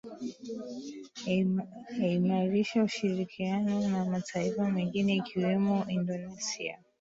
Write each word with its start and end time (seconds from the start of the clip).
eimarisha 2.01 2.83
ushirikiano 2.83 3.89
na 3.89 4.05
mataifa 4.05 4.69
mengine 4.69 5.15
ikiwemo 5.15 5.85
indonesia 5.87 6.77